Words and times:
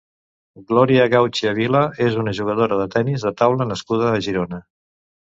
Glòria 0.69 1.03
Gauchia 1.15 1.51
Vila 1.59 1.81
és 2.05 2.17
una 2.21 2.33
jugadora 2.37 2.79
de 2.79 2.87
tennis 2.95 3.25
de 3.27 3.33
taula 3.43 3.69
nascuda 3.73 4.09
a 4.13 4.23
Girona. 4.29 4.61